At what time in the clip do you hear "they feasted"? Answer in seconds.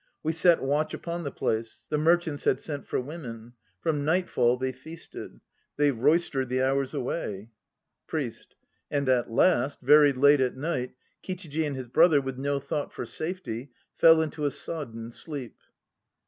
4.57-5.39